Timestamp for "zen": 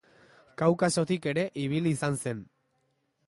2.23-2.43